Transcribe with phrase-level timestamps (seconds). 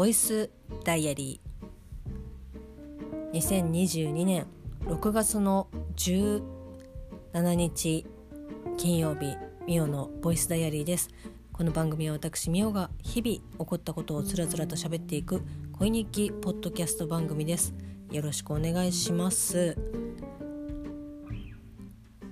[0.00, 0.48] ボイス
[0.82, 3.38] ダイアリー。
[3.38, 4.46] 2022年
[4.86, 6.42] 6月の17
[7.54, 8.06] 日
[8.78, 11.10] 金曜日ミオのボイスダイアリーです。
[11.52, 15.42] この番組は私ミオが日々起こったことをつらつらと喋っていく
[15.72, 17.74] 恋日記ポッドキャスト番組です。
[18.10, 19.76] よろしくお願いします。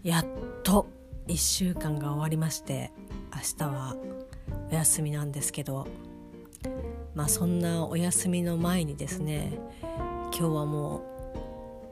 [0.03, 0.27] やっ
[0.63, 0.89] と
[1.27, 2.91] 1週間が終わりまして
[3.31, 3.95] 明日は
[4.71, 5.87] お休みなんですけど
[7.19, 10.99] まあそんなお休みの前にですね今日はも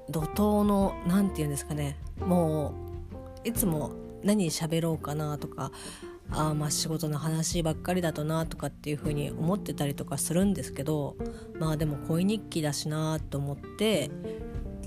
[0.08, 2.74] う怒涛の何て言うんですかねも
[3.44, 3.90] ういつも
[4.22, 5.72] 何喋ろうかなとか
[6.30, 11.16] あまあ仕事の話ばっかりだとなとかっていう風に思ってたりとかするんですけど
[11.58, 14.12] まあでも恋日記だしなと思って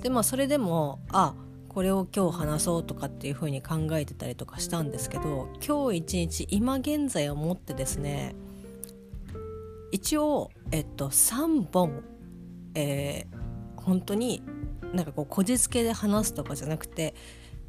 [0.01, 1.35] でまあそれでもあ
[1.67, 8.35] これを今日話そうとかっていう風に考えてたりとかしたんですけど今日一日今現在をもってですね
[9.91, 12.03] 一応、えっと、3本、
[12.75, 14.43] えー、本当に
[14.93, 17.15] なんかこうこじつけで話すとかじゃなくて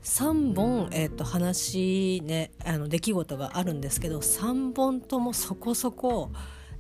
[0.02, 6.30] 3本、えー、と話ねあの出来事があるんですけど3本ともそこそこ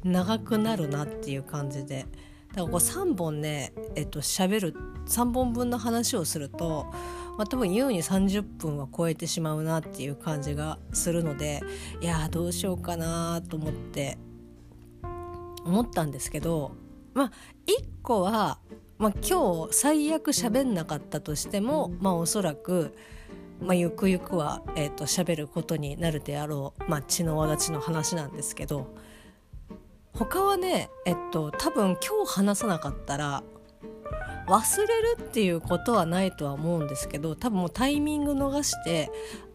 [0.02, 2.06] 長くなるなっていう感じで。
[2.50, 4.74] だからこう3本ねえっ、ー、と喋る
[5.06, 6.86] 3本分の話をすると、
[7.38, 11.62] まあ、多分優に30分は超えてしまうなっていう感じがするので
[12.00, 14.18] いやどうしようかなと思って
[15.64, 16.72] 思ったんですけど
[17.14, 17.32] まあ
[17.66, 18.58] 1個は、
[18.98, 22.94] まあ、今日最悪喋んなかったとしてもまあおそらく、
[23.60, 28.94] まあ、ゆくゆくは、えーと、喋ることになるであろう、まあ、血の輪立ちの話なんですけど
[30.12, 33.42] 他はねえっと多分今日話さなかったら
[34.46, 39.10] 忘れるっていうことはないとは思うんですけど多分もうタイミング逃して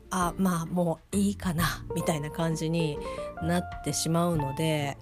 [0.10, 2.98] あまあもういいかなみたいな感じに
[3.44, 4.98] なってしまうので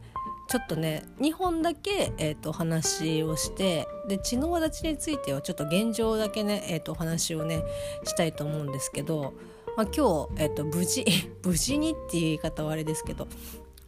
[0.48, 7.64] ちょっとね2本だけ、えーと、お話をしてで血の輪立ちについてはちょっと現状だけね、えーと、お話をね
[8.04, 9.34] したいと思うんですけど、
[9.78, 11.06] まあ、今日、えーと、無事
[11.44, 13.28] 無事にっていう言い方はあれですけど、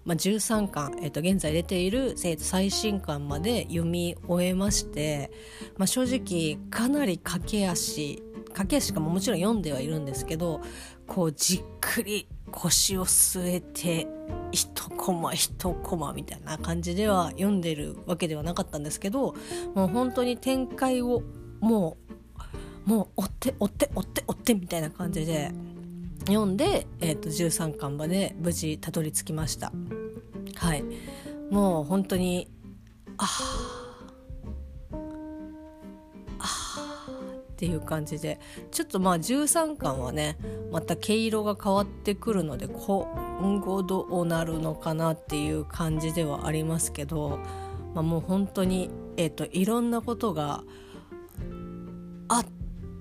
[0.05, 5.31] まあ、13巻、えー、と現在出ている、えー、と最新巻まで読み終えまして、
[5.77, 8.23] まあ、正直かなり駆け足
[8.55, 10.61] 駆け足かももちろん読んではいるんですけど
[11.05, 14.07] こうじっくり腰を据えて
[14.51, 19.35] 一コマ一コマみたいな感じでは読んでるわけではなかったんですけど
[19.73, 21.21] もう本当に展開を
[21.59, 21.97] も
[22.85, 25.51] うもう追って追って追って追ってみたいな感じで
[26.27, 29.71] 読んで、えーと、13巻まで無事たどり着きました。
[30.55, 30.83] はい。
[31.51, 32.49] もう本当に
[33.17, 33.84] ああ
[37.55, 38.37] っていう感じで
[38.69, 40.37] ちょっとまあ13巻はね
[40.73, 47.39] また毛色が変わってくるので今後どうなるのかなっていう感じではありますけど、
[47.93, 50.63] まあ、もう本当に、えーと、いろんなことが
[52.27, 52.43] あ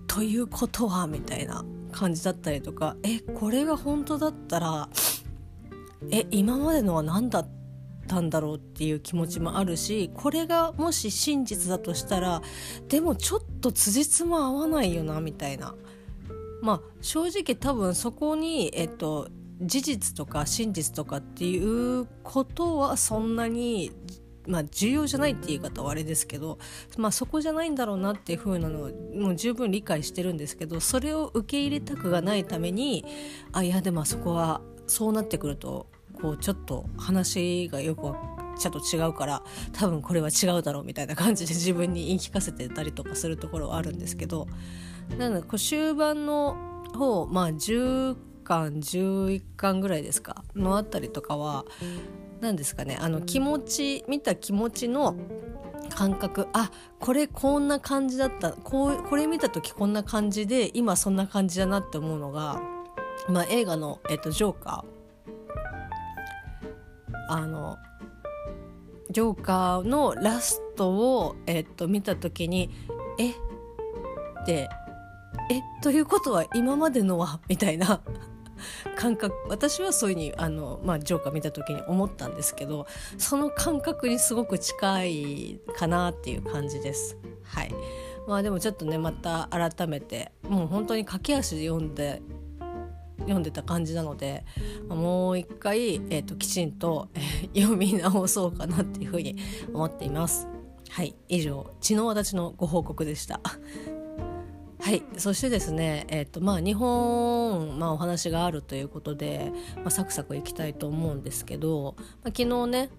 [0.07, 4.89] ということはみたいな感じだったりとかえこれが本当だったら
[6.13, 7.64] え今までのは何だった？
[8.07, 12.43] たんだろうっていう気持ちもあるしこれがもし真実だとしたら
[12.89, 15.75] でもちょっと辻褄合わないよなみたいな。
[16.63, 19.29] まあ正直多分そこにえっと
[19.61, 23.93] 事実とか真実とかっていうことはそんなに
[24.47, 26.59] まあ重要じゃないって言い方はあれですけど、
[26.97, 33.05] まあ、そこじゃないんだろうなっていう風なのをもう十分理解してるんですけどそれを受け入れたくがないために
[33.53, 35.87] あいやでもそこはそうなってくると
[36.21, 38.15] こうちょっと話がよく
[38.59, 39.43] ちょっと違うから
[39.73, 44.47] 多分これは違うだろうみたいな感じで 自分に言い聞かせてたりとかするところはあるんですけど
[45.19, 46.57] なのでこう終盤の
[46.95, 51.65] 方まあ10巻11巻ぐらいですかのあたりとかは
[52.41, 55.17] 何ですかねあの気持ち見た気持ちの
[55.91, 62.61] 感覚あこれこんな感じだったこうこれ見た時こんな感じで今そんな感じだなって思うのが、
[63.29, 64.94] まあ、映画の、えっと、ジョーカー。
[67.29, 67.79] あの
[69.11, 72.71] ジョーカーのラストを、えっと、見た時に
[73.19, 73.31] 「え？
[73.31, 73.35] っ
[74.47, 74.69] て
[75.51, 75.63] え？
[75.83, 78.01] ということは今までのは?」みたいな
[78.97, 82.87] 感覚私はそういうふうにあの、まあ、ジョーカー見た時に思ったんですけど
[83.19, 87.19] その感覚にすごく近いかなっていう感じです。
[87.43, 87.75] はい
[88.27, 92.23] まあ、でもちょっとねまた改めてもう本当に駆け足で読んで
[93.21, 94.45] 読んでた感じなので
[94.89, 97.09] もう一回、えーと、きちんと、
[97.55, 99.37] 読み直そうかなっていうふうに
[99.73, 100.49] 思っています。
[100.91, 103.41] はい以上血の輪立のご報告でした。
[104.81, 112.91] はいそしてですね、えーとまあ、日本、まあ、お話があるということで、まあ、サクサクいきたいと思うんですけど、まあ、昨日ね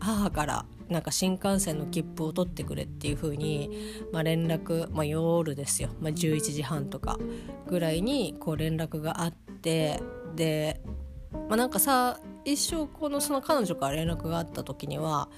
[0.00, 3.70] 母からなんか新幹線の切符を取ってくれっていう風に、
[4.12, 7.18] まあ、連絡、まあ、夜ですよ、まあ、11時半とか
[7.68, 9.45] ぐらいにこう連絡があって
[10.36, 10.80] で、
[11.48, 15.28] まあ、なんかさ一生このその彼女から連絡があった時には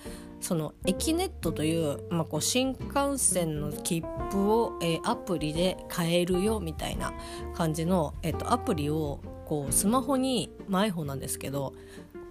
[0.41, 7.13] そのエキネットという,、まあ、こう新幹線の切符を、えー、アプリで買えるよみたいな
[7.55, 11.75] 感じの、えーと、アプリをこうスマホに、まあ、iPhone なんですけど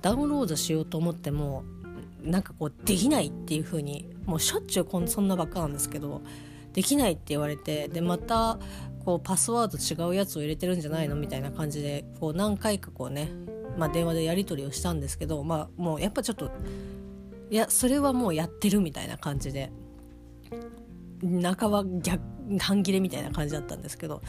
[0.02, 1.64] ダウンロードしようと思っても
[2.22, 6.22] なんかこうできないっていう風にもうしょっちゅうこんそんなばっかなんですけど
[6.74, 8.60] できないって言われてでまた
[9.08, 13.32] こうパスワード違うやつを入れてるんじゃないのみたいな感じでこう何回かこうね、
[13.78, 16.52] まあ、電話でやり取りをしたんですけど、まあ、もうやっぱちょっと
[17.50, 19.72] いやそれはもうやってるみたいな感じで
[21.22, 22.22] 半ば逆
[22.60, 24.22] 半切れみたいな感じだったんですけど、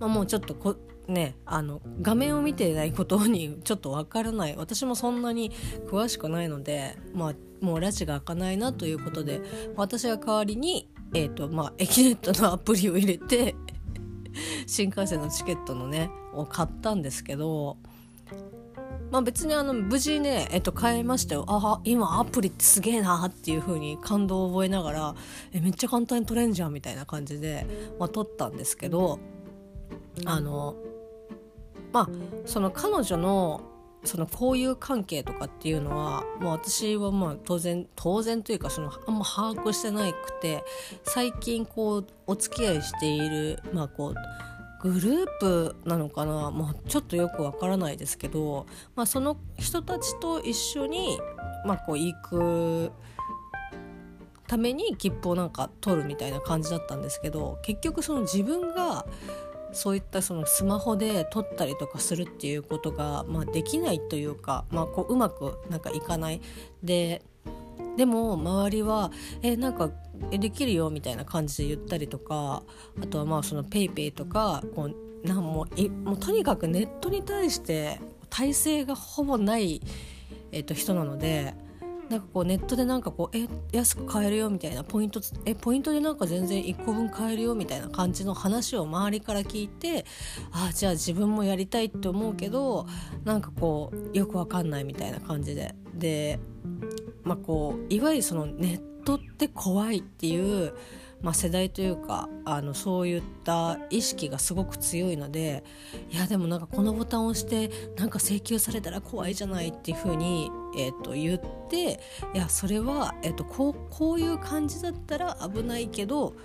[0.00, 0.76] まあ、もうちょっとこ
[1.08, 4.54] ねあの画面を見てないことにちょっとわからない。
[4.54, 5.50] 私もそんなに
[5.90, 7.34] 詳しくないので、まあ、
[7.64, 9.40] もう拉致が開かないなということで
[9.76, 13.56] 私が代わりに、えーとまあ、エキネットのアプリを入れて
[14.66, 17.76] 新幹線のチケットのねを買ったんですけど
[19.10, 21.44] まあ別にあの無事ね、えっと、変えましたよ。
[21.46, 25.14] ああ今アプリってすげえなっていう風に感動を覚えながら
[25.52, 27.66] えめっちゃ簡単に取れんじゃんみたいな感じで、
[27.98, 29.20] まあ、取ったんですけど
[30.24, 30.74] あの
[31.92, 32.08] まあ
[32.46, 33.75] その彼女の
[34.06, 40.64] その交友関係とかっていうのはもう私はまあ当然当然というかそのあんま把握してなくて
[41.04, 44.14] 最近こうお付き合いしているまあこう
[44.82, 51.18] グループなのかな、まあ、ちょっとよくわからないですけど、まあ、その人たちと一緒に、
[51.64, 52.92] まあ、こう行く
[54.46, 59.06] ために切符をなんか取るみたいな感じだったんですけど結局その自分が
[59.72, 66.40] そういったそのスマホで撮ったりとかするっていうことが、まあ、できないというか、まあ、こううまくなんかいかない。
[66.82, 67.22] で
[67.96, 69.10] でも周りは
[69.42, 69.90] 「えなんか
[70.30, 72.62] できるよ」みたいな感じで言ったりとか
[73.02, 74.90] あとはまあその PayPay とかこ
[75.24, 77.98] うなんもいもうとにかくネットに対して
[78.28, 79.80] 体制がほぼない、
[80.52, 81.54] えー、と人なので
[82.08, 90.04] なんかこうネットでなんかこうえ安く買えるよみたいなポイントえポイントでなんか全然1個分買えるよみたいな感じの話を周りから聞いて
[90.52, 92.86] あじゃあ自分もやりたいって思うけど
[93.24, 95.74] なんかこうよくわかんないみたいな感じで。
[95.94, 96.38] で
[97.24, 100.74] まあこういわゆるそのネットって怖いっていう
[101.26, 105.64] まあ、世代というかあのそういった意識がすごく強いので
[106.08, 111.98] いやでもなんかこのボタンを押してなんか請求されたら怖いじゃないっていうふうに、えー、と言って
[112.32, 116.36] いやそれは、えー、とこうこういう感じだったら危ないけど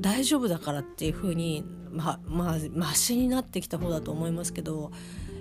[0.00, 4.90] 大丈夫だからっていうふうにまあまあマシになってきた方だと思いますけど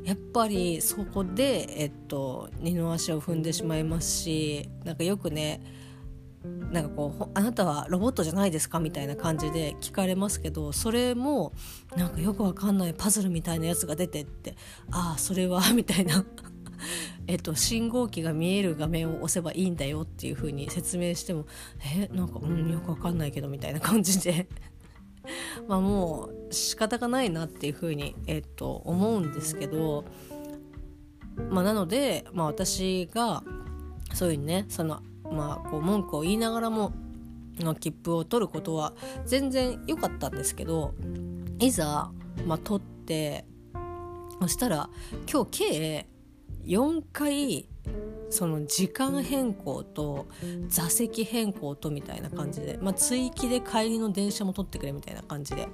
[0.03, 5.80] やっぱりそこで、えっと、二の足を踏んでしまいますしなんかよくね
[6.43, 11.53] なんかこう「あなたはロボットじゃないですか?」みたいな感じで聞かれますけどそれも
[11.95, 14.55] なんかよくわかんないパズルみたいなやつが出てって
[14.91, 16.25] 「ああそれは」みたいな
[17.27, 21.45] えっと、信号機が見える画面を押せばいいんだよっていう風に説明しても
[21.95, 24.47] 「えなんかうんよくわかんないけど」みたいな感じで
[25.67, 30.05] まあもう仕方がないなっていう風にえっと思うんですけど、
[31.51, 33.43] まあ、なので、まあ、私が
[34.13, 35.01] そういうねその
[35.31, 36.93] まあ、こう文句を言いながらも
[37.79, 38.93] 切符を取ることは
[39.25, 40.93] 全然良かったんですけど
[41.59, 42.11] いざ、
[42.45, 43.45] まあ、取って
[44.41, 44.89] そしたら
[45.31, 46.07] 今日計
[46.65, 47.67] 4回
[48.29, 50.27] その時間変更と
[50.69, 55.67] 座席変更とみたいな感じで、まあ、追記で帰りの電車も取ってくれみたいな感じで。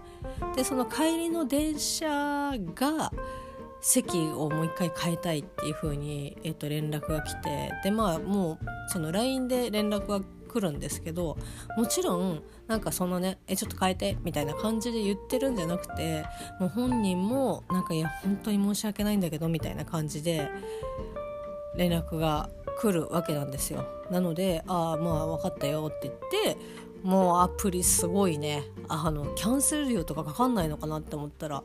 [0.55, 3.11] でその帰りの電車が
[3.81, 11.37] 席をもう一回変えたいっていう風に、えー、と連絡が来てでまあもうその LINE で連絡が来るんですけど
[11.77, 16.25] もちろんなんかそのねえちょっと変えてみたいな感じで言ってるんじゃなくて
[16.59, 20.49] もう本人もなんかいや本当に申し訳ないんだけどみたいな感じで
[21.75, 23.85] 連絡が来るわけなんですよ。
[24.11, 26.15] なので「ああまあ分かったよ」って言っ
[26.55, 26.57] て
[27.03, 28.63] もうアプリすごいね。
[28.89, 31.63] あのキャンセル料とかかかんないのかなって思ったら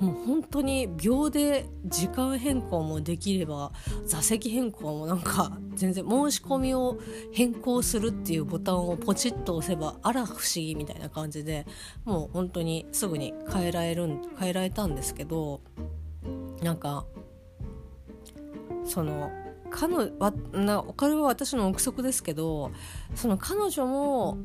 [0.00, 3.72] もう本当に秒で時間変更もできれば
[4.06, 6.98] 座席変更もなんか全然申し込みを
[7.32, 11.66] 変更するっていうボタンをポチッと押せばあら不思議みたいな感じで
[12.04, 15.60] もう本当にすぐに変えられる変えられたんですけど
[16.62, 17.04] なんか
[18.86, 19.30] その
[19.74, 22.70] 彼女はなこれは私の憶測ですけど
[23.16, 24.38] その彼女も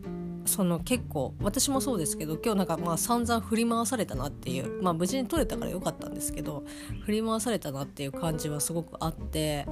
[0.46, 6.64] その結構私もそうですけど今日なんかまあ散々振り回されたなっていうまあ無事に取れたからよかったんですけど
[7.06, 9.68] 振り回されたなっていう感じはすごくあって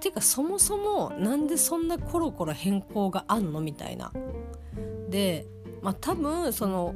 [0.00, 4.12] ていうかそもそもなんでそんなコロコロ変更があんのみたいな。
[5.10, 5.46] で、
[5.82, 6.94] まあ、多分その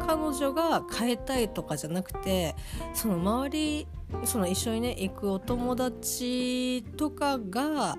[0.00, 2.54] 彼女が変えたいとかじゃなくて
[2.94, 3.86] その周り
[4.24, 7.96] その一緒にね行くお友達とかが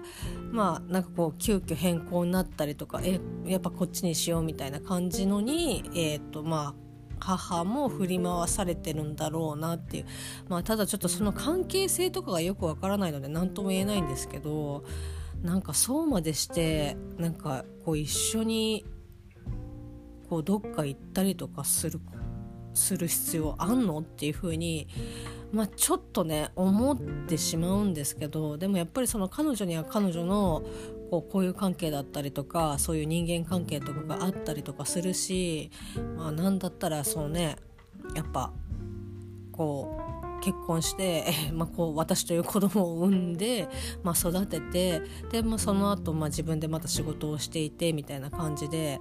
[0.51, 6.89] まあなんかこう急遽変更になったりとかえやっぱこっちにしようみたいな感じのにえっ、ー、とまあ
[7.19, 10.05] 母も振り回されてるんだろうなっていう。
[10.47, 14.83] まあただちょっとその関係性とかがよくわからないので何とも言えないんですけど
[15.43, 18.85] なんかそうまでしてなんかこう一緒に
[20.29, 21.99] こうどっか行ったりとかする
[22.73, 24.87] する必要あんのっていう風に
[25.51, 30.63] まあちょっとね思ってしまうんですけどでもやっぱりその彼女には彼女の
[31.09, 35.71] こう交友関係だったりとかそういう人間関係とかがあったりとかするし
[36.17, 37.55] まあ何だったらそのね
[38.15, 38.51] やっぱ
[39.51, 40.09] こう
[40.41, 43.67] 結婚して、 まあ、こう私という子供を産んで、
[44.03, 45.01] まあ、育てて
[45.31, 48.99] で、まあ、その後、まあ自分でまた仕事をしていてみたいな感じで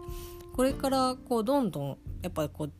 [0.55, 2.73] これからこうどんどんやっぱりこう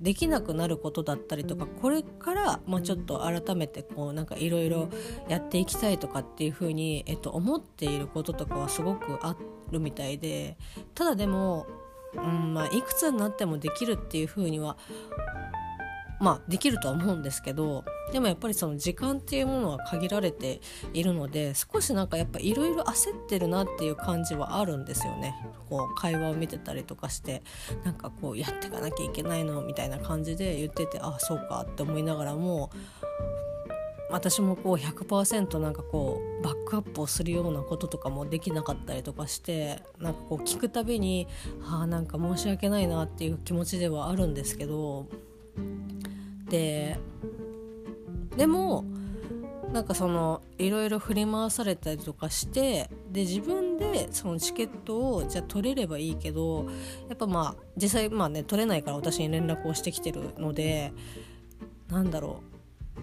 [0.00, 4.88] できなくなることだったりとかこれから、まあ、ちょっと改めてこうなんかいろいろ
[5.28, 9.36] やっていきたいとかっていうふうに、えっと、思っていることとかはすごくあ
[9.70, 10.56] るみたいで
[10.94, 11.66] ただでも、
[12.14, 14.76] うんまあ、いくつになってもできるっていうふうには
[16.20, 20.60] まあできるとは思うんですけどでもやっぱりその時間っていうものは限られて
[20.92, 25.34] いるので少しなんかやっぱいろいろ焦ってるなっていう感じはあるんですよね。
[25.68, 27.42] こう会話を見てたりとかして
[27.84, 32.70] なんかこうやっていかなきゃいけないのみたいな感じで言っててあそうかって思いながらも
[34.08, 41.26] 私もこう100%なんかこうバックアップをするようなこととかもできなかったりとかしてなんかこう聞くたびに
[41.68, 45.06] ああなんか申し訳ないなっていう気持ちではあるんですけど
[46.48, 46.98] で
[48.36, 48.84] でも
[49.72, 56.66] なんかそのいろいろ振り回されたりとかしてで自分でそのチケットをじゃあ取れればいいけど
[57.08, 60.92] やっぱまあ実際まあね取れないから私に連絡をしてきてるので
[61.88, 62.40] なんだろ
[62.96, 63.00] う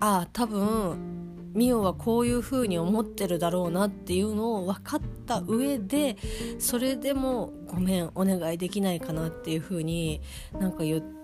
[0.00, 6.16] ああ多分ミオはこういう風に思ってるだろうなっていうのを分かった上で
[6.58, 10.20] それでもごめんお願いできないかなっていう風に
[10.58, 11.15] なんか言って。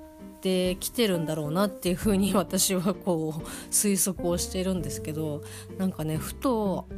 [0.42, 5.42] ってきてるんだろうなっていうふうに 私はこう推測をしているんですけど
[5.78, 6.88] なんかねふと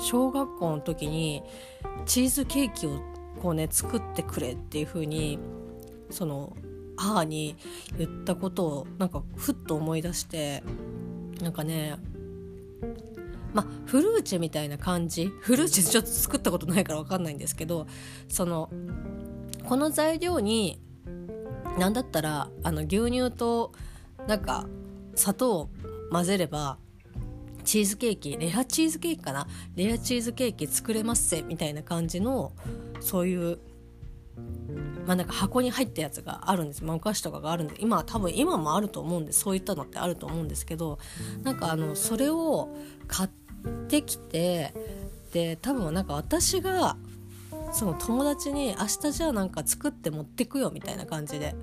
[0.00, 1.44] 小学校の時に
[2.04, 3.00] チーズケーキを
[3.40, 5.38] こうね作ってくれっていうふうに
[6.10, 6.56] その
[6.96, 7.54] 母に
[7.96, 10.64] 言ったことをなんかふっと思い出して
[11.40, 11.96] なんかね
[13.54, 17.86] まあフルーチェみたいな感じフルーチェちょっと作ったことないから分かんないんですけど
[18.28, 18.68] その
[19.64, 20.80] この材料に
[21.78, 23.72] なんだったらあの牛乳と
[24.26, 24.66] なんか
[25.14, 25.70] 砂糖を
[26.10, 26.78] 混ぜれば
[27.64, 29.46] チーズケーキレアチーズケーキかな？
[29.76, 32.52] レアチーズケーキ作れますせみたいな感じの
[33.00, 33.58] そういう
[35.06, 40.98] まあなんか箱に入ったやつがあるんです、まあ、お菓子とかがあるんで今は多分今もあると思うんでそういったのってあると思うんですけど
[41.42, 42.68] なんかあのそれを
[43.06, 43.30] 買っ
[43.88, 44.72] てきて
[45.32, 46.96] で多分なんか私が
[47.72, 51.54] その友達に「明日じゃあなんか作って持ってくよ」みたいな感じで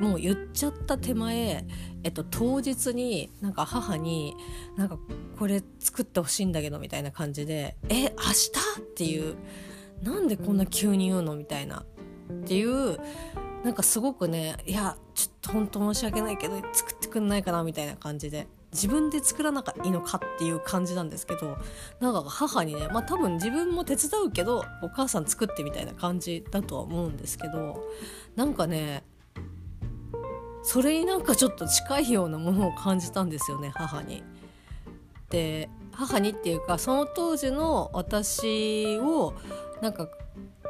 [0.00, 1.66] もう言っちゃった手前、
[2.04, 4.34] えっと、当日になんか母に
[4.76, 4.98] 「なんか
[5.38, 9.36] これ作ってほしいんだけど」みたいな感じで「え明日?」っていう
[10.02, 12.98] 「なんでこんな急に言うの?」みたいなっていう
[13.64, 21.58] なんかすごくねいやちょっと本当申し訳ないけど作ってくんないかなみたいな感じで自分で作らなきゃいいのかっていう感じなんですけど
[22.00, 27.82] なんか母にねまあ多分自分も手伝うけどお母さん作ってみたいな感じだとは思うんですけど
[28.36, 29.04] なんかね
[30.62, 34.22] それになんかちょっと近いようなものを感じたんですよね母に。
[35.30, 39.34] で母にっていうかその当時の私を
[39.80, 40.08] なんか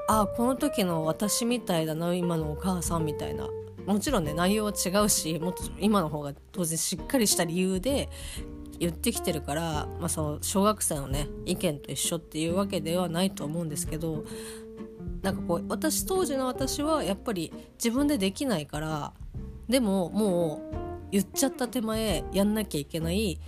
[0.08, 3.46] ああこの時の私みたいだな今のお母さんみたいな
[3.88, 8.10] もちろんね内容は違うしもっと今の方が当然しっかりした理由で
[8.78, 14.24] 言ってきてるから、まあ、その小学生のね意見と一緒っていうわけではないと思うんですけど
[15.22, 17.52] なんかこう私当時の私はやっぱり
[17.82, 19.12] 自分でできないから
[19.68, 23.40] でももう言っちゃった手前やんなきゃいけない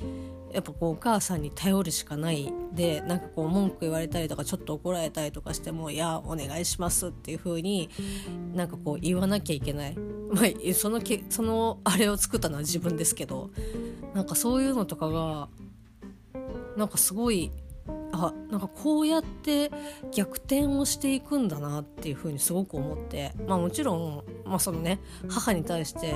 [0.53, 7.89] やっぱこうお母さんに頼るしかないでなんかこう文句言われたりとかちょっと怒られたりとかしても「いやお願いします」っていう風に
[8.55, 9.97] なんかこう言わなきゃいけない。
[10.31, 13.51] まあそのけそのあれを作ったのは自分ですけど
[14.15, 15.49] なんかそういうのとかが
[16.77, 17.51] なんかすごい
[18.29, 19.71] あなんかこうやって
[20.13, 26.15] 逆転をしていくんだなっていうふうにすごく思ってまあもちろん、まあ、そのね母に対して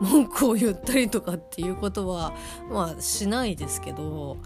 [0.00, 2.34] 文句を言ったりとかっていうことは
[2.70, 4.38] まあしないですけど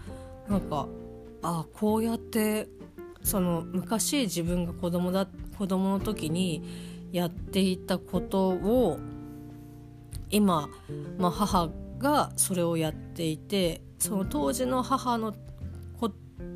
[0.47, 0.87] なんか
[1.41, 2.67] あこうやって
[3.23, 5.27] その昔自分が子供だ
[5.57, 6.63] 子供の時に
[7.11, 8.99] やっていたことを
[10.29, 10.69] 今、
[11.17, 15.33] まあ、母がそれをやっていてその当時の母の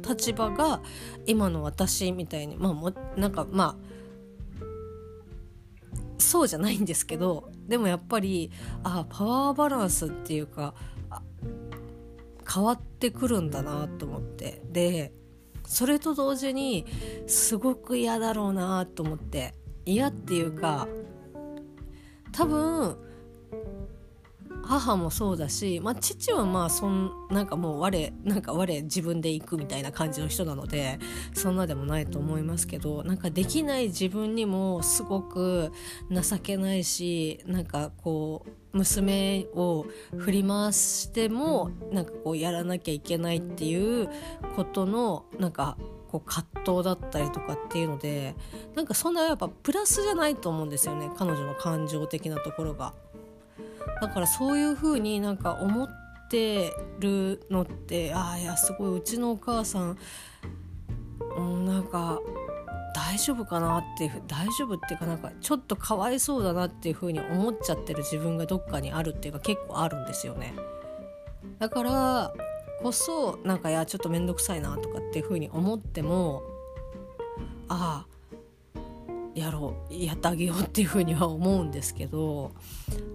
[0.07, 0.81] 立場が
[1.25, 3.95] 今の私みたいにまあもなんかまあ
[6.17, 8.51] そうじゃないんですけどでもやっぱり
[8.83, 10.73] あパワーバランスっていうか
[12.51, 14.61] 変わってくるんだなと思って。
[14.71, 15.11] で
[15.67, 16.85] それと同時に
[17.25, 19.55] すごく嫌だろうなと思って。
[19.85, 20.87] 嫌っていうか
[22.31, 22.97] 多分
[24.65, 30.99] 母もそうだし、まあ、父はまあそんなんかもう我なんか我自分で行くみたいな感じの人なので
[31.33, 35.71] そんなでもないと思いますけどなんかできない自分にもすごく
[36.11, 39.85] 情けないしなんかこう娘を
[40.17, 44.09] 振り回してもなんかこうやらなきゃいけないっていう
[44.55, 45.77] ことのなんか
[46.09, 46.45] こう葛
[46.77, 48.35] 藤だったりとかっていうので
[48.75, 52.93] なんかそんなやっぱプラスじゃないと思うんですよね彼女の感情的なところが。
[54.01, 55.89] だからそういう風になんか思っ
[56.29, 59.97] てるのってああいやすごいうちのお母さん、
[61.37, 62.19] うん、なんか
[62.95, 70.53] 大丈夫かなっていう大丈夫っていうかなんかちょっとかわいそうだなっていう風に思っちゃってる自分がどっかにあるっていうか結構あるんですよね。
[71.59, 72.33] だから
[72.81, 76.43] こそなんかいやちょっと面倒くさいなとかっていう風に思っても
[77.67, 78.14] ああ
[79.35, 82.51] やろうやってあげようっていうふうには思うんですけど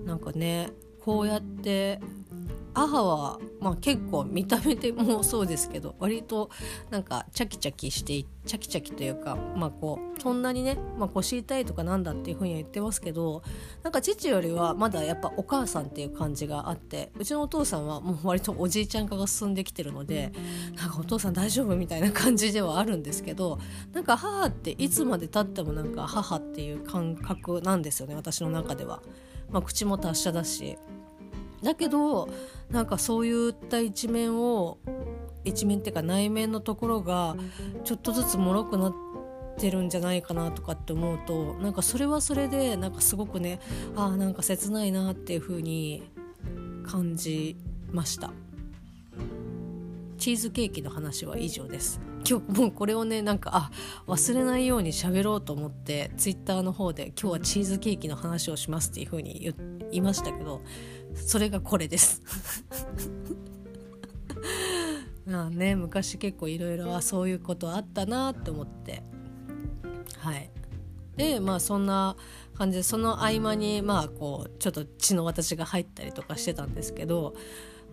[0.05, 0.71] なんかね
[1.03, 2.01] こうやって
[2.73, 6.51] 母は、まあ、結構見た目でもそうですけど割と
[6.91, 13.43] なんかチャキチャキしてチャキチャキというか、まあ、こうそんなにね、まあ、腰痛いとかなんだっていうふうには言ってますけど
[13.83, 20.33] なんか父よりはまだやっぱお母さんっていう感じがあってうちのお父さんはもう割とおじいちゃん化が進んできてるので
[20.77, 23.59] なんかお父さん大丈夫みたいな感じではあるんですけど
[23.93, 29.03] なんか母っていつまでたってもなんか母っていう感覚なんですよね私の中では。
[29.51, 30.79] まあ、口も達者だし
[31.63, 32.29] だけど
[32.71, 34.79] なんかそういった一面を
[35.45, 37.37] 一面っていうか内面のところが
[37.85, 38.95] ちょっとずつ脆くなっ
[39.59, 43.61] てるんじゃないかなとかって思うとなんかそれはそれでなんかすごくね
[43.97, 46.11] ああなんか切ないなっていう風に
[46.87, 47.57] 感じ
[47.91, 48.33] ました。
[50.19, 51.99] チーズケーキの話は以上です。
[52.29, 53.71] 今日もうこれをねなんかあ
[54.07, 59.55] 忘れないように喋ろうと思ってツイッターの方で今日はチーズケーキの話をしますっていう風に言
[59.93, 60.61] いましたけど
[61.15, 62.23] それがこれです。
[65.27, 69.03] まあね昔結構いろいろそういうことあったなって思って。
[70.19, 70.51] はい。
[71.17, 72.17] でまあそんな
[72.55, 77.35] 感じでその合間にまあこうちょっと血の私が入ったりとかしてたんですけど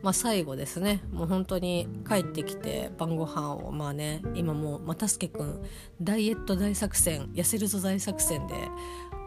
[0.01, 1.01] まあ、最後ですね。
[1.11, 5.59] もう本当に帰ってきて晩ご飯をまあね今もう又助君
[6.01, 8.53] ダイエット大作戦痩せるぞ大作戦で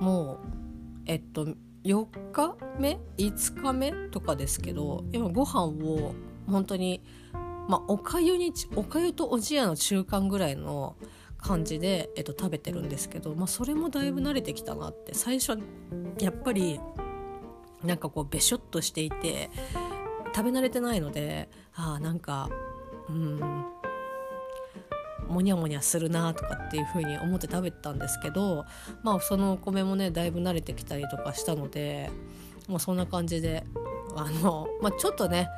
[0.00, 0.38] もう
[1.06, 1.48] えっと
[1.84, 6.14] 4日目？5日目とかですけど今ご飯を
[6.46, 7.02] 本当に
[7.68, 10.96] まあおかゆにおかゆとおじやの中間ぐらいの
[11.38, 15.14] 感じで、えっと、食べてるんですけど、まあ、それもだいぶ慣れてきたなって。
[15.14, 15.58] 最初
[16.20, 16.78] やっぱり
[17.82, 19.50] なんかこうべしょっとしていて
[20.34, 22.50] 食べ慣れてないのでああなんか
[23.08, 23.40] うん
[25.30, 28.66] モニャモニャするなとかっていう風に思って食べてたんですけど
[29.02, 32.10] まあそのお米もねだいぶ慣れてきたりとかしたので
[32.68, 33.64] もうそんな感じで
[34.16, 35.48] あの、まあ、ちょっとね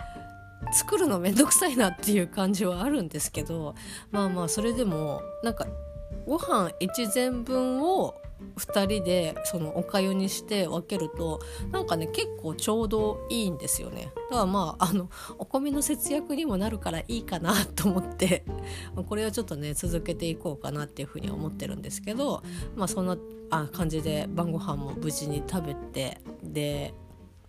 [0.73, 3.75] 作るのめんどくさいなっていう感じはあるんですけど
[4.11, 5.67] まあまあそれでもなんか
[6.27, 8.22] ご飯1膳分を
[8.57, 14.13] 2人でそのおかゆにして分けるとなんかね結構ちょうどいいんですよね。
[14.31, 18.45] だからまああのお米の節約にもなるからいいかなと思って
[19.09, 22.43] これはちょっとね続けていこうかなっていうふうに思ってるんですけど
[22.77, 23.17] まあそんな
[23.51, 26.95] あ感じで晩ご飯も無事に食べてで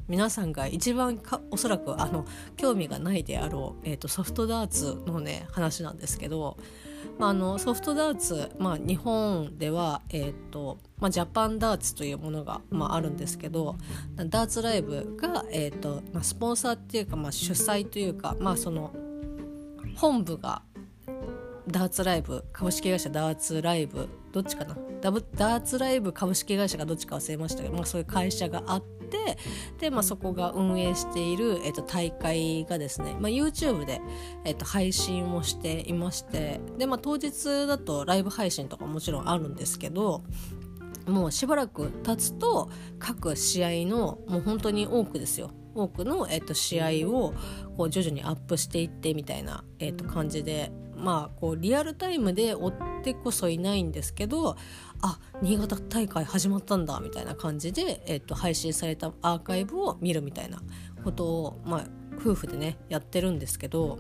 [0.08, 2.26] 皆さんが一番かおそらくあの
[2.58, 6.58] 興味がないであろう、えーと、ソフトダーツのね話なんですけど
[7.20, 13.76] まあ、あのソフトダーツ、まあ、日本では、えーとまあ、ジャパンダーツというものが、まあ、あるんですけど
[14.16, 18.94] ダーツライブが、えーとまあ、スポンサーっていうか、まあ、主催というか、まあ、その
[19.96, 20.64] 本部が
[21.68, 24.76] ダーツライブ株式会社ダーツライブどっちかな？
[25.02, 29.38] ダブダーツライブ株式会社がどっちか忘れましたけど、まあ、そういう会社があって
[29.80, 34.02] で、まあ、そこが運営している、えっと、大会がですね、まあ、YouTube で、
[34.44, 40.24] えっと、配信をしていましてで、まあ、当日だとライブ配信とかもちろんあるんですけど
[41.06, 45.52] もうしばらく経つと各試合のもう本当に多くですよ。
[45.76, 47.34] 多くの、えっと、試合を
[47.78, 54.56] こう徐々にアップしていってみたいな、えっと、感じでまあこうリアルタイムで追ってこそいないんですけど
[55.02, 60.62] あ新潟大会始まったんだみたいな感じで、えっと、配信されたアーカイブを見るみたいな
[61.04, 64.00] ことを、まあ、夫婦でねやってるんですけど、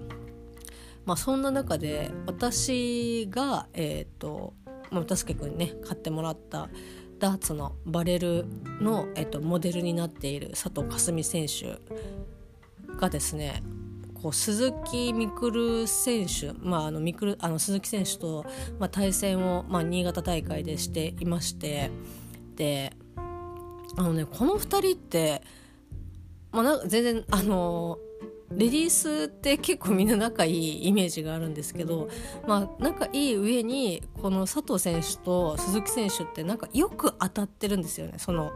[1.05, 4.53] まあ、そんな中で私が、えっと
[4.91, 6.69] まあ、助君にね買ってもらった
[7.23, 8.45] ダーツのバレル
[8.81, 11.79] の、えっと、モデルになっている佐藤香澄選手
[12.99, 13.63] がですね
[14.21, 18.45] こう鈴木みくる選手、まあ、あのみくるあの鈴木選手と、
[18.77, 21.91] まあ、対戦を、まあ、新潟大会でしていまして
[22.57, 22.91] で
[23.95, 25.41] あのねこの2人って、
[26.51, 27.99] まあ、な全然あの
[28.57, 32.09] レディースって結構みんな仲いいイメージがあるんですけど、
[32.47, 38.13] まあ、仲いい上にこの佐藤選手と鈴木選手ってなんかよく当たってるんですよね。
[38.17, 38.51] その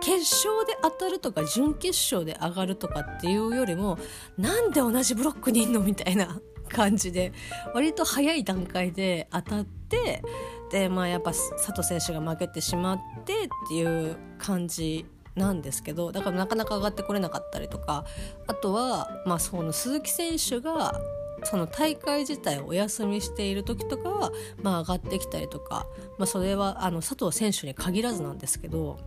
[0.00, 3.98] 決勝で当たるとか準決勝で上がるとかっていうよりも
[4.36, 7.32] なんで同じブロックにいんのみたいな 感じで
[7.74, 10.22] 割と早い段階で当たって
[10.70, 15.06] でまあやっぱ佐藤選手が負けてしまってっていう感じ
[15.38, 18.04] なんですけどだからなかなか上がってこれなかったりとか
[18.46, 21.00] あとは、まあ、その鈴木選手が
[21.44, 25.86] その大会自体をお休みしている時とかは、まあ、上がってきたりとか、
[26.18, 28.98] まあ、それはあの佐藤選手に限らずなんですけど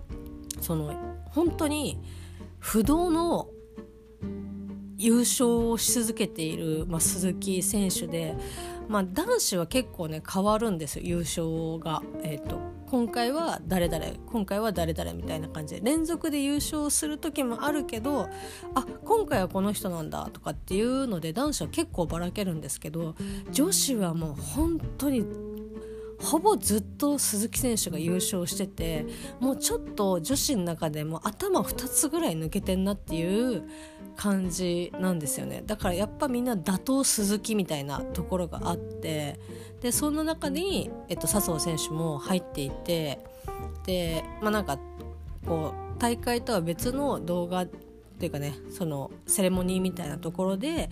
[0.62, 0.96] その
[1.30, 2.00] 本当に
[2.60, 3.50] 不動の
[4.98, 8.36] 優勝をし続けている、まあ、鈴木選手で、
[8.88, 12.02] まあ、男子は結構ね変わるんですよ優勝が。
[12.24, 12.60] えーと、
[12.92, 18.30] 今回は誰々今回は誰々みたいな感じで連続で優勝する時もあるけど
[18.76, 23.16] あ今回はこの人なんだとかっていうので男子は結構ばらけるんですけど
[23.52, 25.24] 女子はもう本当に
[26.22, 29.06] ほぼずっと鈴木選手が優勝してて
[29.40, 33.64] もうちょっと女子の中でも頭2つぐらい抜けてんなっていう
[34.16, 35.64] 感じなんですよね。
[35.66, 39.40] だからやっぱみんな打倒鈴木みたいなところがあって
[39.82, 43.20] でその中に、えっと、笹生選手も入っていて
[43.86, 44.78] でまあなんか
[45.46, 50.90] こう大会とは別の動画っていうかねそのセレモニーみたいなところで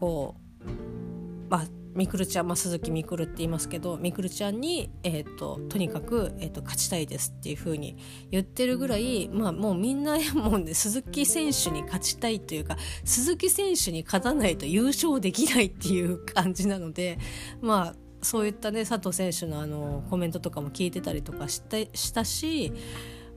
[0.00, 0.34] こ
[0.66, 7.96] うまあみくるちゃん、まあ、鈴木みくるって言いますけどみくるちゃんに、えーと、とにかく、えーと、勝ちたいですっていう風に
[8.30, 17.18] 言ってるぐらい、まあ、もうみんなもう、ね、鈴木選手に勝ちたいというか鈴木選手に勝たないと優勝できないっていう感じなので
[17.60, 22.72] まあそういったね佐藤選手のあのコメントとかも聞いてたりとかしたしたし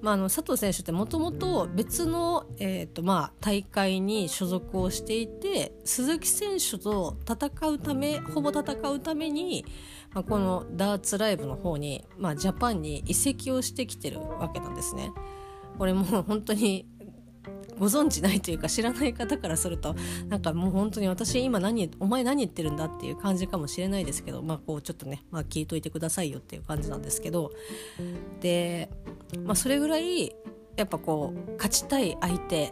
[0.01, 9.65] まあ、あの佐藤選手ってもともと別の、えーとまあ、大会に所属をしていて鈴木選手と戦うためほぼ戦うために、
[10.13, 15.11] まあ、このダーツライブの方に、まあ、ジャパンに移籍をしてきてるわけなんですね。
[15.77, 16.85] これもう本当に
[17.81, 19.95] ご存知ないというか知らない方からすると
[20.27, 27.51] なんかもう本当に私今何お前何言ってるんだっていう感じかもしれないですけどまあこうちょっとね、まあ、聞いといてくださいよっていう感じなんですけど
[28.39, 28.91] で、
[29.39, 30.35] まあ、それぐらい
[30.77, 32.71] やっぱこう勝ちたい相手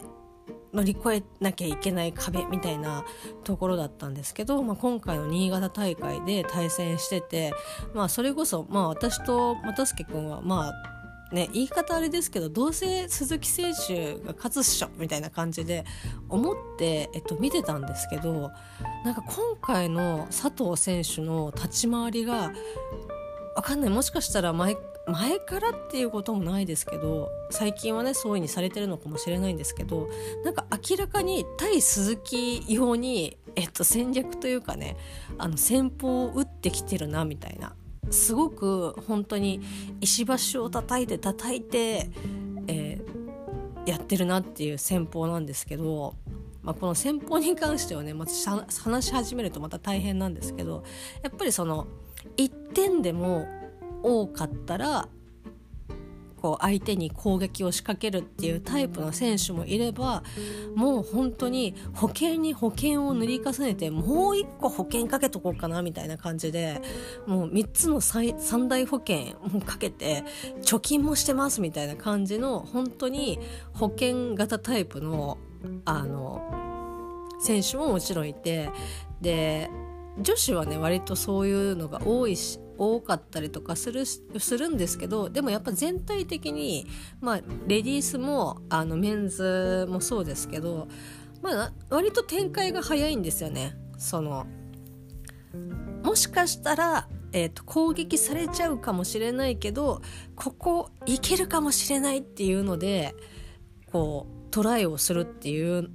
[0.72, 3.04] 乗り越えなきゃいけない壁みたいな
[3.44, 7.52] ところだったんですけど、まあ、今回の新潟大会で対戦してて、
[7.92, 11.00] まあ、それこそ、まあ、私と又助君はまあ
[11.32, 15.84] ね、言い方あれですけどどうせ鈴木選手が勝つっしょみたいな感じで
[16.28, 18.50] 思って、えっと、見てたんですけど
[19.04, 22.52] なんか今回の佐藤選手の立ち回りが
[23.54, 23.90] 分かんない。
[23.90, 24.76] もしかしたら前
[25.10, 30.08] 前からっていうこともないですけど最近はねそういう風にされてるのかもしれないんですけど
[30.44, 34.96] なんか明らかに対鈴木用に、えっと、戦略というかね
[35.38, 37.74] あの戦法を打ってきてるなみたいな
[38.10, 39.60] すごく本当に
[40.00, 42.10] 石橋を叩いて叩いて、
[42.66, 46.14] えー、やってるなっていう戦法なんですけど、
[46.62, 48.32] まあ、この戦法に関してはねまた
[48.82, 50.82] 話し始めるとまた大変なんですけど
[51.22, 51.86] やっぱりその
[52.36, 53.46] 1点でも
[54.02, 55.08] 多かったら
[56.40, 60.22] こう相手に攻撃を仕掛けるっていうタイプの選手もいれば
[60.74, 66.80] もう本当に保険に保険を塗り重ねてもう一個保険かけとこうかなみたいな感じで
[67.26, 70.24] もう3つの三大保険をかけて
[70.62, 73.38] 貯金もしてますみたいな感じの本当に
[73.74, 75.38] 保険型タイプの
[75.84, 78.70] あの選手ももちろんいて
[79.20, 79.70] で
[80.18, 84.22] 女子はね割とそういうのが多いし多かったりとかするす
[84.56, 86.86] るんですけどでもやっぱ全体的に、
[87.20, 90.88] まあ、レディースもあのメンズもそうですけど、
[91.42, 93.76] まあ、割と展開が早いんですよね。
[93.98, 94.46] その
[96.02, 100.00] もしかしたら、えーと、攻撃されちゃうかもしれないけど
[100.34, 103.14] ここいけるかもしれないっていうので
[103.92, 105.90] こうトライをするっていう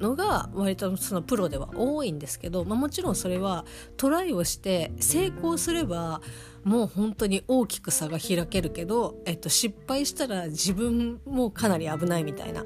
[0.00, 3.64] のが割とそのプロでは多いんですけど、まあ、もちろんそれは
[3.96, 6.20] トライをして成功すれば
[6.64, 12.64] もう本当に大きく差が開けるけど、えっと、失敗したら自分もかなり危ないみたいな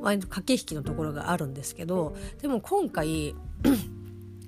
[0.00, 3.34] 割と駆け引きのところがあるんですけどでも今回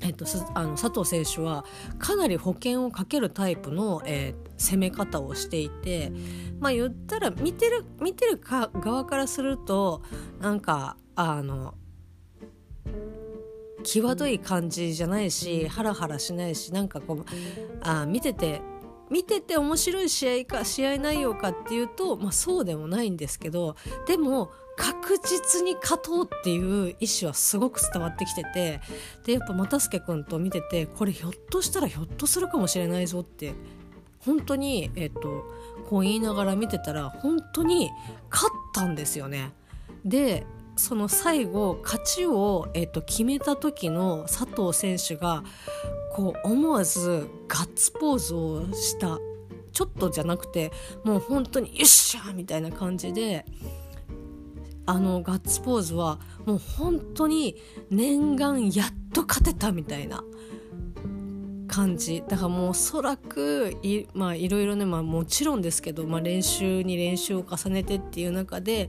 [0.03, 1.66] えっと、あの佐藤選手は
[1.99, 6.11] かなり保険をかけるタイプの、えー、攻め方をしていて
[6.59, 10.01] まあ言ったら見てる見てるか側からすると
[10.40, 11.75] なんかあの
[13.83, 17.25] 際どい感じじゃないしハラハラしないしなんかこう
[17.83, 18.61] あ見てて
[19.11, 23.75] 見てて面白い試合か試合内容かっていうと、まあ、そうでもないんですけど
[24.07, 28.81] でも確実に勝とうっていう意思はすごく伝わってきてて
[29.27, 33.53] でやっぱ又助君と見ててこれひょっとしたらひょっとするかもしれないぞって
[34.21, 35.45] 本当にえっと
[35.88, 37.90] こう言いながら見てたら本当に
[38.31, 39.53] 勝ったんですよね。
[40.05, 40.47] で
[40.81, 45.45] その最後勝ちを、えっと、決めた時の佐藤選手が
[46.11, 49.19] こう思わずガッツポーズをした
[49.73, 50.73] ちょっとじゃなくて
[51.05, 53.45] もう本当に「よっしゃ!」みたいな感じで
[54.87, 57.57] あのガッツポーズはもう本当に
[57.90, 60.25] 念願やっと勝てたみたいな
[61.69, 68.88] 感じだからもうおそらくい,、まあ、いろいろね、まあ、もちろんですけど、まあ、練習に練習を重ねてっていう中で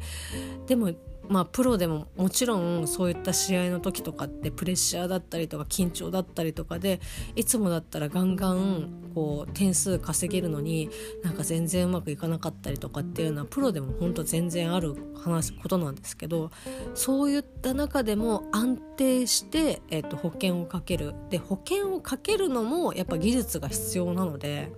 [0.65, 0.91] でも
[1.31, 6.99] まあプロでももちろんそういった試合の時とかってプレッシャーだったりとか緊張だったりとかで
[7.37, 10.89] いつもだったらガンガンこう点数稼げるのに
[11.23, 16.51] なんか全然うまくいかなかったりとかっていうのはプロでも本当全然ある話ことなんですけど
[16.95, 24.73] そういった中でも安定して、えー、と保険をかけるで保険をかけるのもやっぱ技術が必要なので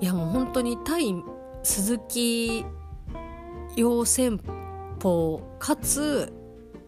[0.00, 1.14] いやもう本当に対
[1.62, 2.64] 鈴木
[3.76, 4.40] 陽先
[5.02, 6.32] 歩かつ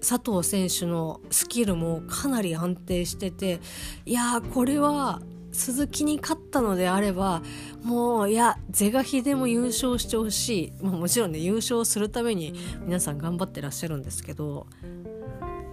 [0.00, 3.61] 佐藤選手のスキルもかなり安定してて
[4.07, 7.42] いやこれは鈴木に勝ったのであれば
[7.83, 14.66] もういや是が非でも優勝してほしい、まあ、もちろんね優勝するために皆さん頑張ってらっしゃるんですけど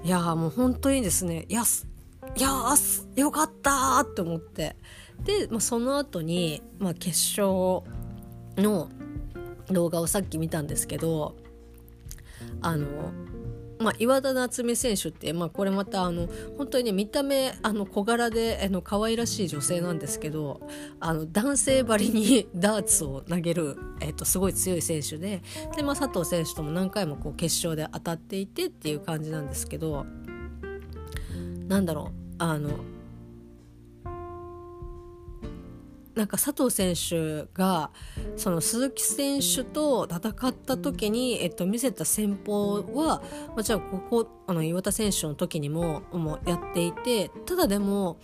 [0.03, 1.63] いやもう本当にですねいや
[2.35, 2.49] いや
[3.15, 4.77] よかったって思って。
[5.23, 7.83] で、まあ、その後に、まあ、決勝
[8.57, 8.89] の
[9.69, 11.35] 動画をさっき見たんですけど
[12.61, 12.87] あの
[13.81, 20.61] まあ、岩田夏美選手って、まあ、これまたあの本当にね見た目あの小柄であの可愛らしい女性なんですけど
[20.99, 25.41] あの男性ばりに ダーツを投げる、えっと、すごい強い選手で
[25.75, 30.05] で、まあ、佐藤選手とも何回もこう決勝で当たっていてっていう感じなんですけど
[31.67, 32.69] なんだろうあの
[36.21, 37.89] なんか佐藤選手が
[38.37, 43.23] その鈴木選手と戦った時に、えっと、見せた戦法は
[43.55, 48.19] もちろんここあの岩田選手の時にももうやっていてただでも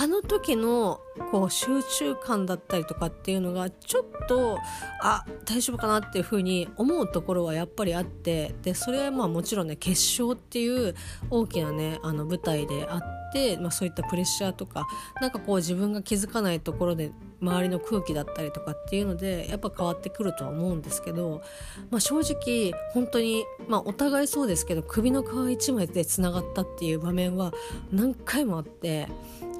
[0.00, 1.00] あの時の
[1.32, 4.56] こう集中感だったりとかっていうのがちょっと
[5.02, 10.94] あ大丈夫かなっていうふうに思うところはやっぱりあってでそれはまあもちろんね決勝っていう
[11.30, 14.86] 大きなねあの舞台であって、まあ、そういったプレッシャーとか
[15.20, 21.42] なんかこう自分が気づかないところで周りの空気だったりとかっていうのでやっぱ変わってくるとは思うんですけど、
[21.90, 27.52] まあ、正直本当に、まあ、お互いそうですけど首の皮一枚でつながったっていう場面は
[27.90, 29.08] 何回もあって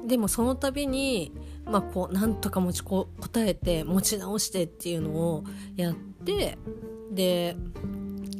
[0.05, 1.31] でもその度に、
[1.65, 5.43] まあ、こうなんとか持ちこ答えて持ち直してっていうのを
[5.75, 6.57] やって
[7.11, 7.55] で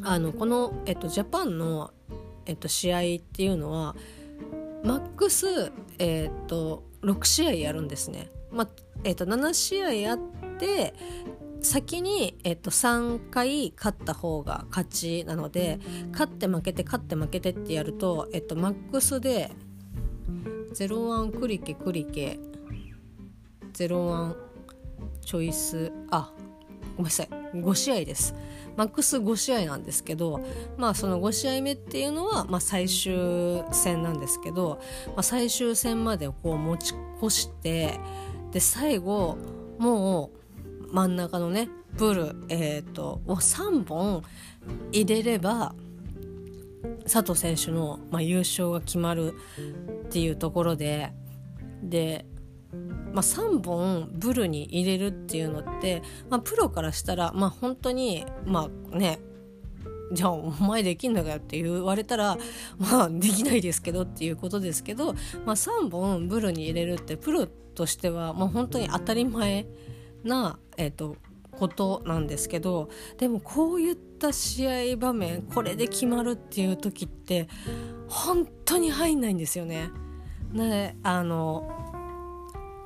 [0.04, 1.92] あのこの、えっと、ジャパンの、
[2.46, 3.96] えっと、試合っていうのは
[4.84, 8.30] マックス、えっと、6試合やるんですね。
[8.52, 8.70] まあ
[9.04, 10.20] えー、と7試合やっ
[10.58, 10.94] て
[11.62, 15.80] 先に、えー、と3回勝った方が勝ちなので
[16.12, 19.52] 勝って負けて勝って負けてってやると、えー、とマックスで
[20.74, 22.40] 01クリケクリケ。
[23.74, 24.36] 01
[25.22, 25.92] チョイス。
[26.12, 26.32] あ
[26.96, 27.30] ごめんなさい。
[27.54, 28.36] 5試合です。
[28.80, 30.42] マックス5試合なんですけど
[30.78, 38.00] まあその5試合目っていうのは、まあ、最終戦なんですけど、まあ、最終戦までこう持ち越して
[38.52, 39.38] で最後
[39.80, 40.32] も
[40.88, 44.24] う真ん中のねブル、えーと、を3本
[44.94, 45.76] 入れれば
[47.04, 49.34] 佐藤選手の、まあ、優勝が決まる
[50.06, 51.12] っていうところで
[51.84, 52.26] で、
[53.14, 59.20] まあ、3本ブルに入れるっていうのって、まあ、プロからしたら、まあ、本当にまあね
[60.12, 62.38] じゃあお前できんのかよって言われたら
[62.78, 65.14] まあできないですけどっていうことですけど、
[65.46, 69.68] まあ、3本ブルに入れるってプロとしては、まあ、本当に当たり前
[70.24, 71.16] な、えーと、
[71.60, 77.48] ことなんですけどでもこういった試合場面これで決まるっていう時って
[78.08, 79.90] 本当に入んないんですよね。
[80.54, 81.68] であの、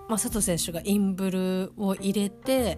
[0.09, 2.77] まあ、佐藤選手がインブルを入れて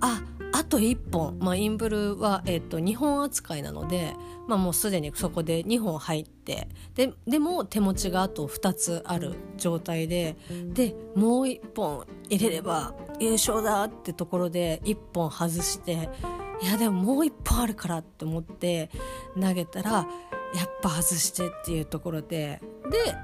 [0.00, 4.14] ああと1本、まあ、インブルは、えーと、2本扱いなので、
[4.46, 6.68] まあ、もうすでにそこで2本入って。
[6.94, 10.36] ででも手持ちがあと2つある状態で
[10.72, 16.08] でもう1本入れれば優勝だってところで1本外して
[16.62, 18.90] いやでももう1本あるからって思って
[19.38, 20.04] 投げたらや
[20.64, 22.62] っぱ外してっていうところで。
[22.90, 23.14] で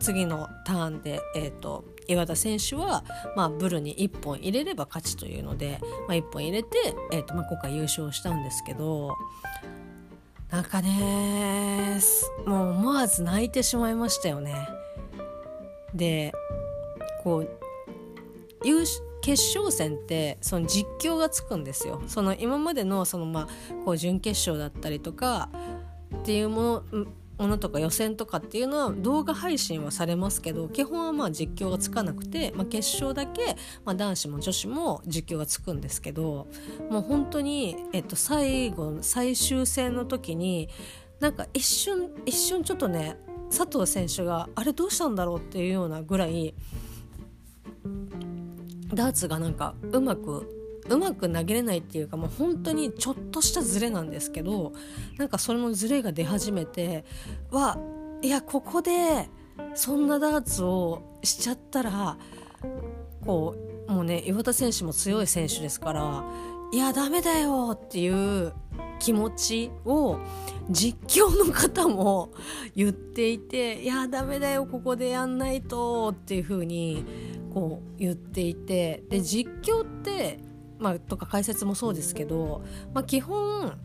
[0.00, 3.04] 次のターンで、えーと、岩田選手は、
[3.36, 6.68] まあ、ブルに1本入れれば勝ちというので、まあ、1本入れて、
[7.12, 9.16] えーとまあ、今回優勝したんですけど
[10.50, 11.98] なんかね
[12.46, 14.54] もう思わず泣いてしまいましたよね。
[15.94, 16.32] で
[17.22, 17.48] こう
[18.64, 18.84] 優
[19.22, 22.00] 決勝戦ってその実況がつくんですよ。
[22.06, 23.48] その今までのそのまあ
[23.84, 25.48] こう準決勝だったりとか
[26.16, 27.06] っていうもの
[27.38, 36.46] ものとか予選とかっていうのは動画配信はされますけど基本はまあ実況がつかなくて、まあ、決勝だけ、まあ、男子も女子も実況がつくんですけど
[36.90, 40.68] もう本当に、えっと、最後最終戦の時に
[41.20, 43.16] なんか一瞬一瞬ちょっとね
[43.50, 46.54] 佐藤選手があれどうしたんだろうっていうようなぐらい
[48.92, 50.55] ダーツがなんかうまく
[50.88, 54.72] うまく投げれないっていうかもう本当にちょっとしたズレなんですけど
[55.18, 57.04] なんかそれのズレが出始めて
[57.50, 57.78] は
[58.22, 59.28] いやここで
[59.74, 62.18] そんなダーツをしちゃったら
[63.24, 63.54] こ
[63.88, 66.24] うもうね岩田選手も強い選手ですから
[66.72, 68.52] いやダメだよっていう
[68.98, 70.18] 気持ちを
[70.70, 72.32] 実況の方も
[72.74, 77.04] 言っていていやダメだよここでやんないとっていう風に
[77.54, 80.40] こう言っていてで実況って
[80.78, 82.62] まあ、とか解説もそうですけど、
[82.92, 83.78] まあ、基本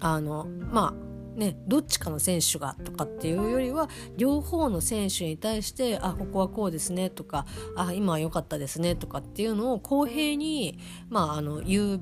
[0.00, 10.78] あのまあね、どっちかの選手がとかっていうよりは両方の選手に対してあここはこうですねとかあ今は良かったですねとかっていうのを公平に、
[11.08, 12.00] まあ、あの言う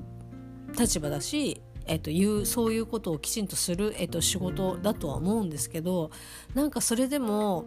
[0.77, 6.11] 立場だし、えっと、言うそういうことをきちんとする、えっと、仕事だとは思うんですけど
[6.53, 7.65] なんかそれでも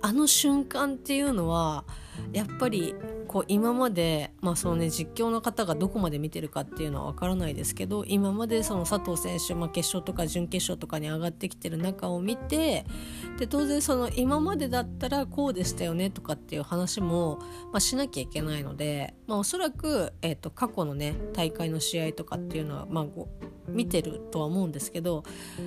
[0.00, 1.84] あの瞬間っていうのは
[2.32, 2.94] やっぱり
[3.26, 12.84] こう今まで、まあそのね、実況の方がどこまで見てるかっていうのは分からないですけど今までその佐藤選手、まあ、決勝とか準決勝とかに上がってきてる中を見て
[13.38, 17.38] で当然その今までだったらこうでしたよねとかっていう話も、
[17.72, 23.06] まあ、しなきゃいけないので、まあ、おそらく、えーと、過去のね大会の試合とかっていうのは、まあ、
[23.68, 25.24] 見てるとは思うんですけど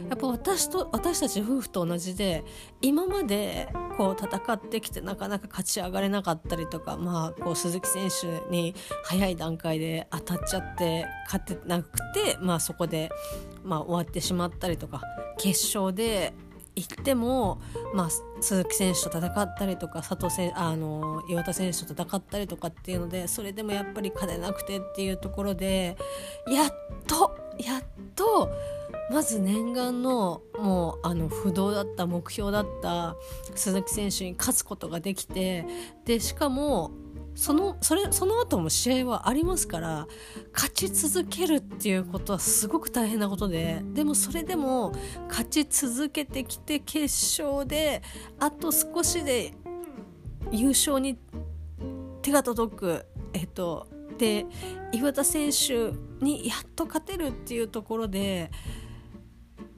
[0.10, 2.44] やっぱ私と私たち夫婦と同じで
[2.82, 13.10] 今までこう戦ってきてなかなか勝ち上がれなかったったりとか、まあ、こう鈴木選手に早い段階で当たっちゃって勝てなくて、まあ、そこで、
[13.64, 15.02] まあ、終わってしまったりとか
[15.38, 16.34] 決勝で
[16.76, 17.62] 行っても、
[17.94, 18.10] まあ、
[18.42, 25.98] 鈴木選手と戦ったりとか佐藤選あの岩田選手と戦ったりとかっていうのでそれでもやっぱり勝てなくてっていうところで
[26.48, 26.74] やっ
[27.06, 27.84] とやっ
[28.16, 28.50] と
[29.12, 33.16] まず念願のもうあの不動だった目標だった
[33.56, 35.66] 鈴木選手に勝つことができて
[36.06, 36.92] でしかも
[37.36, 40.08] そのそれその後も試合はありますから
[40.54, 44.92] 勝ち続けるっていうことはすごく大変なことででもそれでも
[45.30, 47.04] 勝ち続けてきて決
[47.42, 48.04] 勝で
[48.40, 49.54] あと少しで
[50.52, 51.18] 優勝に
[52.22, 54.46] 手が届く、えっと、で
[54.92, 55.92] 岩田選手
[56.24, 58.52] にやっと勝てるっていうところで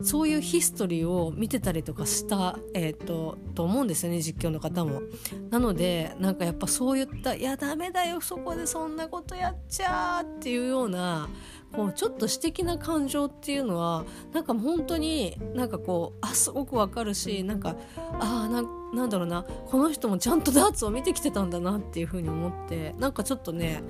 [0.02, 5.02] そういうヒストリーを見てたりとかした、えーと、と思うんですよね実況の方も。
[5.50, 11.30] なのでなんかやっぱそういった「いやダメだよそこでそんなことやっちゃ」っていうような
[11.74, 17.76] こうちょっと私的な感情っていうのはなんか本当になんかこうあすごくわかるしなんか
[18.20, 23.84] ああなんだろうなこの人もちゃんとダーツを見てきてたんだなっていうふうに思ってなんかちょっとね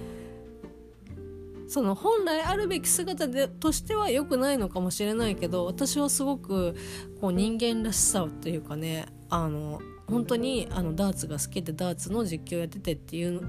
[1.72, 6.76] その本来あるべき姿でとしては良くないのかもしれないけど私はすごく
[7.22, 13.42] こう人間らしさというかねあの本当にあのダーツが好きでダーツの実況やっててっていう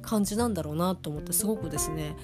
[0.00, 2.16] 感じなんだろうなと思ってすごくですね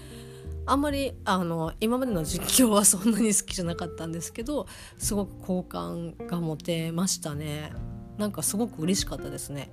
[0.64, 7.72] あんまりあの今までの実況はそんなに好きじゃなかったんですけどすごく好感が持てましたね
[8.16, 9.70] なんかすごく嬉しかったですね。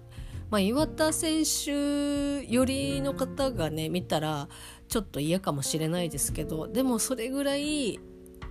[0.52, 4.50] まあ、岩田選手寄りの方がね見たら
[4.92, 7.98] ちょっと嫌かもしれないですけどでもそれぐらい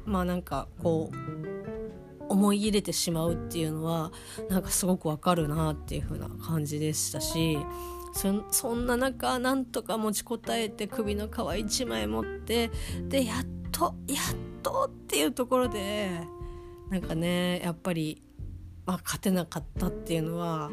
[0.07, 4.11] まあなんかこう思い入れてしまうっていうのは
[4.49, 7.59] なんかすごくわかるなっていう風な感じでしたし
[8.51, 12.70] そんな中なんとか持ちこたえて首の皮一枚持って
[13.09, 16.22] でやっとやっとっていうところで
[16.88, 18.22] なんかねやっぱり、
[18.86, 20.70] まあ、勝てなかったっていうのは、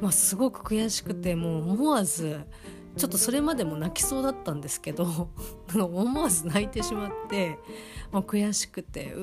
[0.00, 2.40] まあ、すごく悔しくてもう思わず
[2.96, 5.28] ちょっとそれまでも泣きそうだったんですけど
[5.74, 7.58] 思わず泣いてしまって
[8.12, 9.18] もう悔しくてう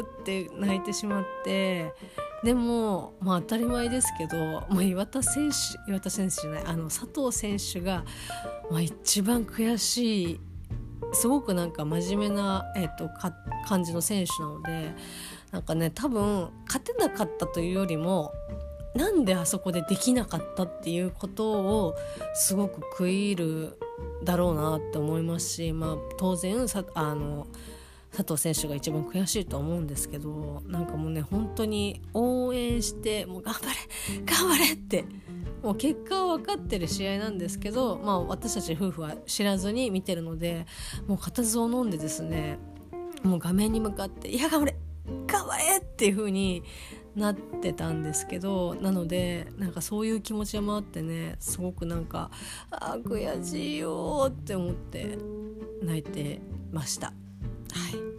[0.00, 1.94] ーって泣いてしまって
[2.44, 4.36] でも、まあ、当たり前ですけど、
[4.68, 8.04] まあ、岩田選手岩田選手じゃないあの佐藤選手が、
[8.70, 10.40] まあ、一番悔しい
[11.12, 13.08] すごくなんか真面目な、えーと、
[13.66, 14.94] 感じの選手なので
[15.52, 18.32] なんかね多分勝てなかったというよりも
[18.96, 21.96] なんであそこでできなかったっていうことを
[22.34, 23.78] すごく悔い入る
[24.24, 27.46] だろうなって思いますし、まあ、当然さあの
[28.16, 35.04] 佐藤選手が一番悔しいと思うんですけどなんかもうね本当に応援してもう頑張れ 頑張れって
[35.62, 40.66] もう結果は分かってる試合なんですけど、まあ、私たち夫婦は知らずに見てるので
[41.06, 42.58] もう固唾を飲んでですね
[43.22, 44.76] もう画面に向かって「いや頑張れ
[45.26, 46.62] 頑張れ!」っていう風に
[47.16, 52.30] なってたんですけどなのでなんかそういう気持ちもあってねすごくなんか
[52.70, 55.18] 「あ悔しいよ」って思って
[55.82, 56.40] 泣いて
[56.70, 57.08] ました。
[57.08, 58.16] はい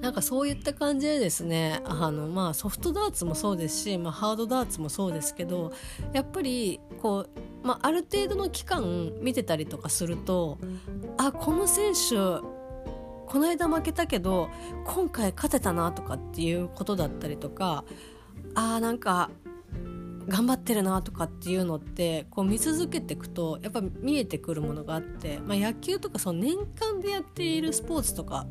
[0.00, 5.72] なんかそういった感じでですねあの、まあ、ソフトダーツもそうですし、まあ、ハードダーツもそうですけど
[6.12, 10.58] やっぱりこう、まあ、ある程度の期間見てたりとかすると
[11.16, 12.57] あこの選手
[13.28, 14.48] この間負けたけど
[14.86, 17.84] 今回勝てたなとかっていうことだったりとか
[18.54, 19.30] あーなんか
[20.28, 28.46] 頑張ってるなとかっていうのってこう見続けていくとやっぱ見えてくるものがあって、まあ、野球とかその年間でやっているスポーツとか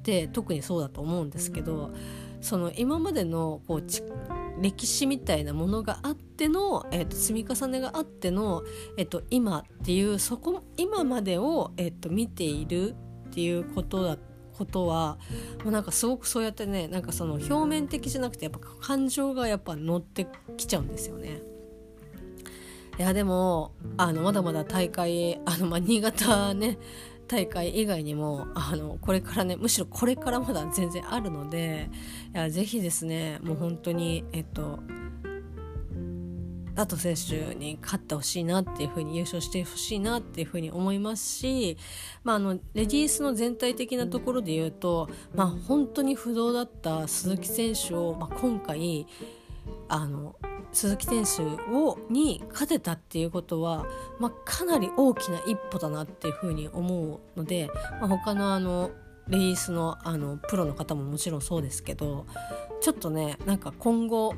[0.00, 1.92] って特にそうだと思うんですけど
[2.40, 3.82] その今までのこう
[4.60, 8.62] 歴史みたいなものがあっての、えー、と積み重ねがあっての、
[8.96, 12.96] えー、と今っていうそこ今までを、えー、と見ている
[13.32, 14.18] っていうことだ
[14.58, 15.16] ことは
[15.64, 20.26] もうなんかすごくそうやってねなんかその表面的じゃなくてやっぱ感情がやっぱ乗って
[20.58, 21.40] きちゃうんですよね。
[22.98, 26.76] いやでもあのまだまだ大会あの、まあ、新潟ね
[27.26, 31.88] 大会以外にもあのこれからねむしろこれからまだ全然あるので
[32.34, 34.80] いやぜひですねもう本当にえっと
[36.74, 41.76] ラト選手に勝ってほしいなっていうふうに優勝してほしいなっていうふうに思いますし、
[42.24, 49.06] まあ、あのレディースの全体的なところで言うと、まあ、本当に不動だった鈴木選手を、まあ、今回
[49.88, 50.36] あの
[50.72, 53.86] 鈴木選手をに勝てたっていうことは、
[54.18, 57.70] まあ、かなり大きな一歩だなっていうふうに思うので、
[58.00, 58.90] まあ、他のあの
[59.28, 62.26] レディースのあのプロの方ももちろんそうですけど
[62.80, 64.34] ちょっとねなんか今後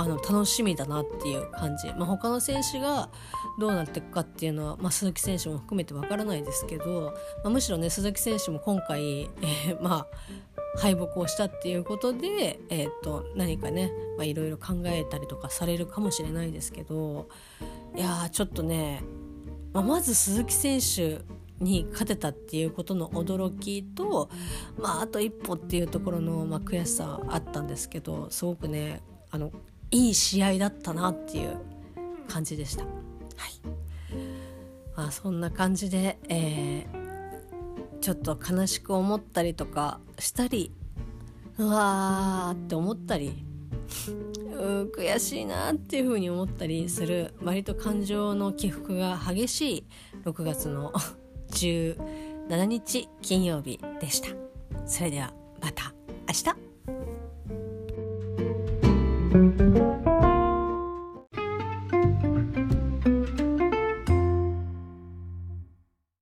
[0.00, 3.10] あの楽しみだなっていう感じ、まあ、他の選手が
[3.58, 10.06] どうなっていくかっていうのは、まあ、鈴木選手も含めてわからないですけど、まあ、むしろね鈴木選手も今回、 えー、まあ
[10.78, 17.28] 敗北をしたっていうことで、えー、と何かねいろいろ考えたりとかされるかもしれないですけど
[17.94, 19.02] いやちょっとね、
[19.72, 21.18] まあ、まず鈴木選手
[21.62, 24.30] に勝てたっていうことの驚きと、
[24.78, 29.52] まあ、あと一歩っていうところの、まあ、悔しさあったんですけどすごくねあの
[29.90, 31.56] いい試合だったなっていう
[32.28, 32.84] 感じでした。
[32.84, 32.90] はい
[34.96, 40.72] まあ、そんな感じで、えー、ちょっと悲しく思ったりとかしたり
[41.58, 43.44] うわーって思ったり
[44.52, 49.86] う悔しいなっていう風に思ったりする割と感情の起伏が激しい
[50.24, 50.92] 6月の
[51.50, 54.28] 17日金曜日でした。
[54.86, 55.92] それではまた
[56.28, 56.69] 明日
[59.40, 60.09] Thank you.